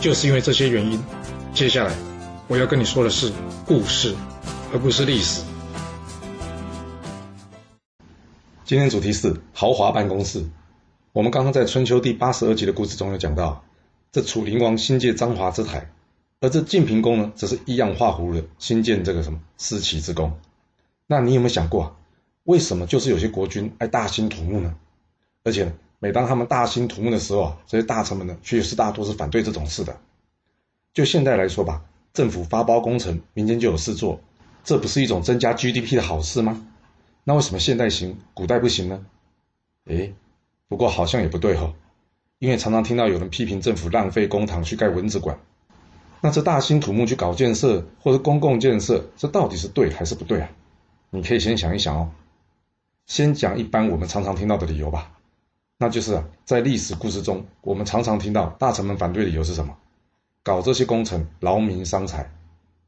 [0.00, 1.02] 就是因为这些原因，
[1.52, 1.92] 接下来
[2.46, 3.32] 我要跟你说的是
[3.66, 4.14] 故事，
[4.72, 5.42] 而不是历史。
[8.64, 10.44] 今天主题是豪华办公室。
[11.12, 13.64] 我们刚刚在春秋第八十二集的故事中有讲到，
[14.12, 15.90] 这楚灵王新建章华之台，
[16.40, 20.38] 而这晋平公呢，则是依样画葫芦的新建这个什么思齐之宫。
[21.08, 21.96] 那你有没有想过，
[22.44, 24.76] 为什么就是有些国君爱大兴土木呢？
[25.42, 25.72] 而且。
[26.00, 29.96] 每当他们大兴土木的时候啊，这些大臣们呢，却是大多是反对这种事的。
[30.94, 31.82] 就现在来说吧，
[32.12, 34.20] 政府发包工程，民间就有事做，
[34.62, 36.66] 这不是一种增加 GDP 的好事吗？
[37.24, 39.04] 那为什么现代行，古代不行呢？
[39.86, 40.14] 诶，
[40.68, 41.74] 不过好像也不对吼，
[42.38, 45.40] 因为常常听到有人批评政府浪费公帑去盖蚊子馆。
[46.20, 50.50] 那这大兴土木去搞建设或者公共建设，这到底是对还是不对啊？
[51.10, 52.12] 你可以先想一想哦。
[53.06, 55.17] 先讲一般我们常常听到的理由吧。
[55.80, 59.76] 那就是啊，在历史故事中，我们常常听到大臣们反对的理由是什么？
[60.42, 62.28] 搞这些工程劳民伤财。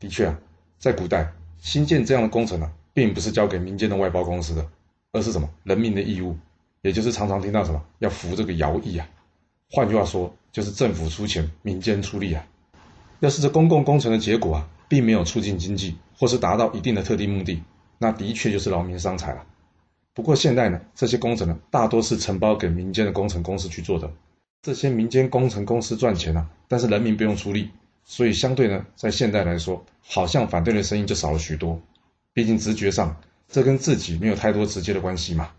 [0.00, 0.36] 的确啊，
[0.80, 4.66] 在古代新建这样的工程呢，并不是交给民间的外包公司的，
[5.12, 6.36] 而是什么人民的义务，
[6.80, 9.08] 也就是常常听到什么要服这个徭役啊。
[9.70, 12.44] 换句话说，就是政府出钱，民间出力啊。
[13.20, 17.62] 要是这公共工程的结果啊，并没有促进经济，或是达到一定的特定目的，
[17.98, 19.46] 那的确就是劳民伤财了。
[20.14, 24.10] 不过现在呢，这些工程呢，大多是承包给民间的工程公司去做的。
[24.60, 27.70] 这些民间工程公司赚钱啊，但是人民不用出力，
[28.04, 31.80] 所以相对呢，在现代来说，好像反对的声音就少了许多。
[32.34, 33.16] 毕竟直觉上，
[33.48, 35.50] 这跟自己没有太多直接的关系嘛。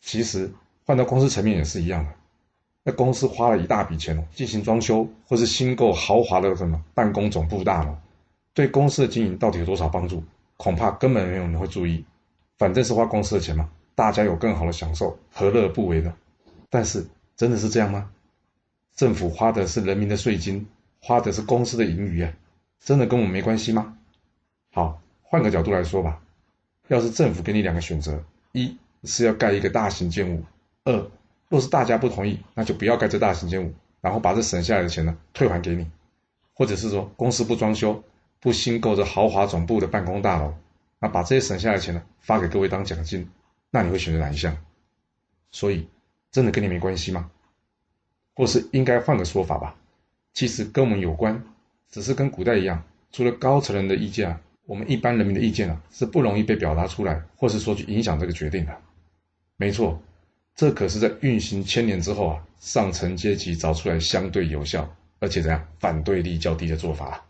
[0.00, 0.52] 其实
[0.84, 2.12] 换到公司层面也是一样的。
[2.84, 7.96] 那公司花了一大笔钱进行装修，或是新购豪华的什么办公总部大楼，
[8.52, 10.22] 对公司的经营到底有多少帮助？
[10.58, 12.04] 恐怕根本没有人会注意。
[12.58, 16.14] 反正是花公司的钱嘛，大家有更好的享受，何乐而不为呢？
[16.70, 17.06] 但是
[17.36, 18.10] 真的是这样吗？
[18.94, 20.66] 政府花的是人民的税金，
[21.00, 22.32] 花的是公司的盈余啊，
[22.80, 23.96] 真的跟我们没关系吗？
[24.72, 26.20] 好，换个角度来说吧，
[26.88, 28.22] 要是政府给你两个选择，
[28.52, 30.44] 一是要盖一个大型建物，
[30.84, 31.10] 二
[31.48, 35.90] 若是大家不同意，那就不要盖这大型建物，然后把这省下来的钱呢退还给你，
[36.54, 38.02] 或者是说公司不装修，
[38.40, 40.54] 不新购这豪华总部的办公大楼。
[41.04, 43.28] 那把这些省下来的钱呢，发给各位当奖金，
[43.68, 44.56] 那你会选择哪一项？
[45.50, 45.86] 所以，
[46.32, 47.30] 真的跟你没关系吗？
[48.32, 49.76] 或是应该换个说法吧？
[50.32, 51.44] 其实跟我们有关，
[51.90, 52.82] 只是跟古代一样，
[53.12, 58.74] 除了高层人的意见啊，我们一般人民的意见啊，是不容易被表达出来，或是说去影响这个决定的。
[59.58, 60.00] 没错，
[60.54, 67.26] 这可是在运行千年之后啊，上层阶级找出来相对有效，而且怎样反对力较低的做法，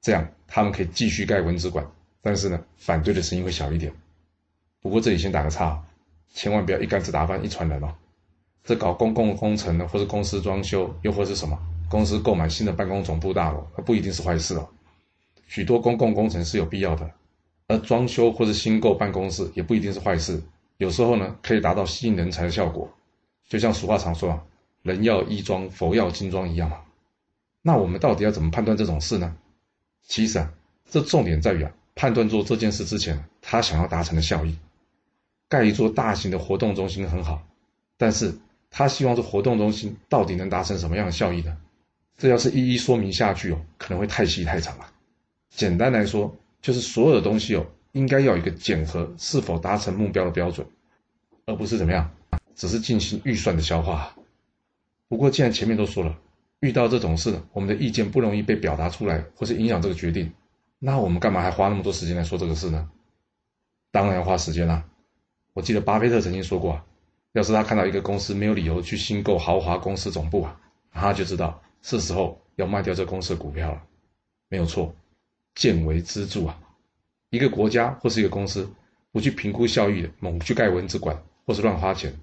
[0.00, 1.88] 这样他们可以继续盖文字馆。
[2.26, 3.92] 但是呢，反对的声音会小一点。
[4.82, 5.80] 不过这里先打个岔，
[6.34, 7.94] 千万不要一竿子打翻一船人哦。
[8.64, 11.56] 这搞公共工程呢，或者公司装修，又或是什么
[11.88, 14.68] 公司购买新的办公总部大楼，那不一定是坏事哦。
[15.46, 17.08] 许多公共工程是有必要的，
[17.68, 20.42] 而装修或者新购办公室也不一定是坏事。
[20.78, 22.92] 有时候呢，可以达到吸引人才的效果。
[23.48, 24.42] 就像俗话常说啊
[24.82, 26.78] ，“人要衣装，佛要金装”一样嘛。
[27.62, 29.36] 那我们到底要怎么判断这种事呢？
[30.08, 30.52] 其实啊，
[30.90, 31.70] 这重点在于啊。
[31.96, 34.56] 判断做这件事之前，他想要达成的效益。
[35.48, 37.42] 盖一座大型的活动中心很好，
[37.96, 38.34] 但是
[38.70, 41.56] 他希望这活动中心到底能达成什么样的效益呢？
[42.18, 44.92] 这要是一一说明下去哦，可能会太细太长了。
[45.48, 50.66] 简单来说，就是所有的东西哦，应该要一个检核是否达成目标的标准，
[51.46, 52.10] 而不是怎么样，
[52.54, 54.14] 只是进行预算的消化。
[55.08, 56.18] 不过既然前面都说了，
[56.60, 60.32] 遇到这种事，我们的意见不容易被表达出来，或是影响这个决定。
[60.78, 62.90] 那我们干嘛还花那么多时间来说这个事呢？
[63.90, 64.84] 当然要花时间啦。
[65.54, 66.84] 我记得巴菲特曾经说过啊，
[67.32, 70.60] 要是他看到一个公司没有理由去新购豪华公司总部啊，
[70.92, 73.82] 他就知道是时候要卖掉这公司的股票了。
[74.50, 74.94] 没有错，
[75.54, 76.60] 见微知著啊。
[77.30, 78.70] 一个国家或是一个公司
[79.12, 82.14] 不去评估效益，猛去盖文字馆或是乱花钱，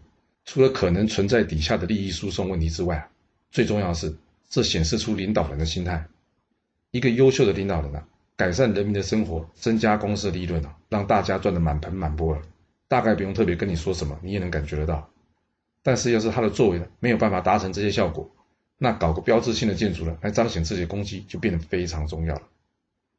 [0.45, 3.09] 除了可能存在底下的利益输送问题之外啊，
[3.49, 4.15] 最重要的是
[4.47, 6.07] 这显示出领导人的心态。
[6.91, 8.07] 一个优秀的领导人啊。
[8.35, 12.41] 改善人民的生活，增加公司的利润啊，让大家赚得满盆满钵了，
[12.88, 15.09] 大概不用特别跟你说什么，你也能感觉得到。
[15.83, 18.30] 但是要是他的作为呢，没有办法达成这些效果，
[18.77, 22.41] 那搞个标志性的建筑呢，来彰显自己的功绩，就变得非常重要了。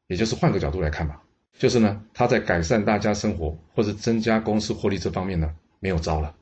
[0.06, 1.22] 也就是换个角度来看吧，
[1.58, 6.34] 就是呢，他在改善大家生活或者增加公司获利这方面呢，没有招了。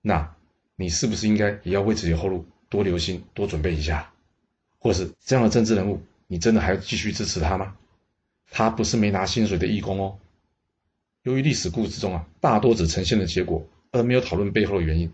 [0.00, 0.34] 那
[0.76, 4.12] 你是不是应该也要为自己后路多留心、多准备一下？
[4.78, 7.76] 或是这样的政治人物，你真的还要继续支持他吗？
[8.52, 10.18] 他不是没拿薪水的义工哦。
[11.24, 15.10] 由于历史故事中啊，大多只呈现了结果，而没有讨论背后的原因，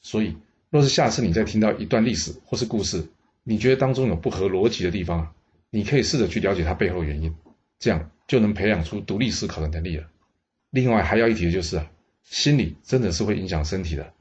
[0.00, 0.36] 所以。
[0.70, 3.08] 若是下次你再听到一段历史或是故事，
[3.42, 5.32] 你觉得当中有不合逻辑的地方啊，
[5.70, 7.34] 你可以试着去了解它背后的原因，
[7.78, 10.06] 这样就能培养出独立思考的能力了。
[10.68, 11.90] 另外还要一提的就是啊，
[12.22, 14.12] 心理真的是会影响身体的。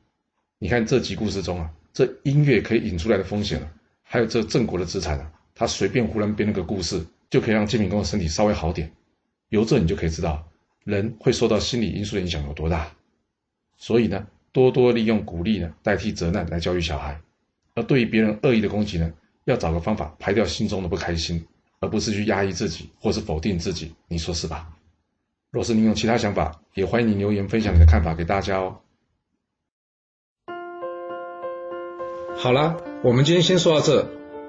[0.57, 3.69] 你看这集故事中啊，这音乐可以引出来的风险啊，
[4.01, 8.91] 还有这郑国的资产啊，他随便忽然编了个故事，就可以让金敏公的身体稍微好点。
[9.49, 10.47] 由这你就可以知道，
[10.83, 12.91] 人会受到心理因素的影响有多大。
[13.77, 14.27] 所以呢。
[14.53, 17.21] 多多利用鼓励呢，代替责难来教育小孩，
[17.75, 19.13] 而对于别人恶意的攻击呢，
[19.43, 21.45] 要找个方法排掉心中的不开心，
[21.79, 24.73] 而不是去压抑自己或是否定自己，你说是吧？
[25.51, 28.79] 若是你有其他想法，也欢迎你留言分享你的看法给大家哦。
[32.35, 34.26] 好啦，我们今天先说到这。